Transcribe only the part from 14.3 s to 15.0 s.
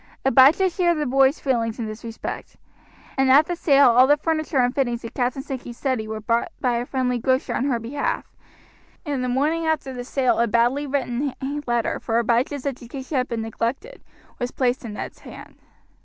was placed in